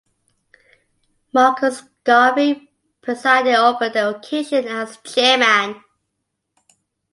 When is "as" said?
4.67-4.97